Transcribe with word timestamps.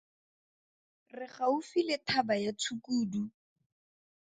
Re 1.17 1.27
gaufi 1.33 1.79
le 1.87 1.95
thaba 2.07 2.33
ya 2.43 2.51
Tshukudu! 2.59 3.23